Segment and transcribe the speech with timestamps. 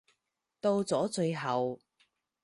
[0.59, 1.79] 到咗最後